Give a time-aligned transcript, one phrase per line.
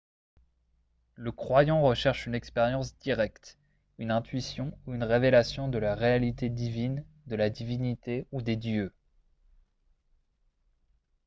[1.13, 3.59] le croyant recherche une expérience directe
[3.99, 8.95] une intuition ou une révélation de la réalité divine/de la divinité ou des dieux